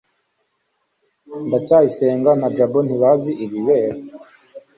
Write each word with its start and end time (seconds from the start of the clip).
ndacyayisenga 1.45 2.31
na 2.41 2.47
jabo 2.55 2.79
ntibazi 2.85 3.31
ibibera 3.45 3.97